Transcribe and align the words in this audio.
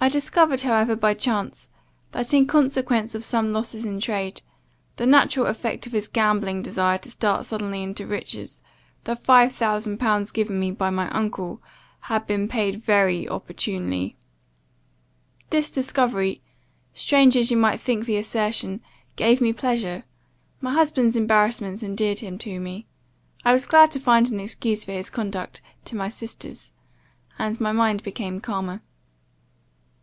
"I 0.00 0.08
discovered 0.08 0.60
however 0.60 0.94
by 0.94 1.14
chance, 1.14 1.70
that, 2.12 2.32
in 2.32 2.46
consequence 2.46 3.16
of 3.16 3.24
some 3.24 3.52
losses 3.52 3.84
in 3.84 3.98
trade, 4.00 4.42
the 4.94 5.06
natural 5.06 5.46
effect 5.46 5.88
of 5.88 5.92
his 5.92 6.06
gambling 6.06 6.62
desire 6.62 6.98
to 6.98 7.10
start 7.10 7.46
suddenly 7.46 7.82
into 7.82 8.06
riches, 8.06 8.62
the 9.04 9.16
five 9.16 9.52
thousand 9.52 9.98
pounds 9.98 10.30
given 10.30 10.58
me 10.60 10.70
by 10.70 10.88
my 10.88 11.10
uncle, 11.10 11.60
had 12.02 12.28
been 12.28 12.46
paid 12.46 12.76
very 12.76 13.28
opportunely. 13.28 14.16
This 15.50 15.68
discovery, 15.68 16.42
strange 16.94 17.36
as 17.36 17.50
you 17.50 17.56
may 17.56 17.76
think 17.76 18.04
the 18.06 18.18
assertion, 18.18 18.80
gave 19.16 19.40
me 19.40 19.52
pleasure; 19.52 20.04
my 20.60 20.74
husband's 20.74 21.16
embarrassments 21.16 21.82
endeared 21.82 22.20
him 22.20 22.38
to 22.38 22.60
me. 22.60 22.86
I 23.44 23.52
was 23.52 23.66
glad 23.66 23.90
to 23.90 24.00
find 24.00 24.30
an 24.30 24.38
excuse 24.38 24.84
for 24.84 24.92
his 24.92 25.10
conduct 25.10 25.60
to 25.86 25.96
my 25.96 26.08
sisters, 26.08 26.72
and 27.36 27.60
my 27.60 27.72
mind 27.72 28.04
became 28.04 28.40
calmer. 28.40 28.80